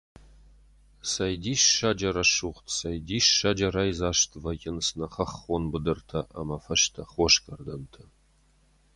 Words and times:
Цӕй 1.09 1.33
диссаджы 1.43 2.09
рӕсугъд, 2.15 2.67
цӕй 2.77 2.97
диссаджы 3.07 3.67
райдзаст 3.75 4.31
вӕййынц 4.43 4.87
нӕ 4.97 5.07
хӕххон 5.13 5.63
быдыртӕ 5.71 6.21
ӕмӕ 6.41 6.57
фӕзтӕ 6.65 7.03
хосгӕрдӕнты! 7.13 8.03